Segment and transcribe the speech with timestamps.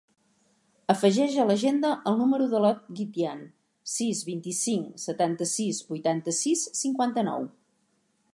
[0.93, 3.45] Afegeix a l'agenda el número de l'Ot Guitian:
[3.99, 7.49] sis, vint-i-cinc, setanta-sis, vuitanta-sis, cinquanta-nou.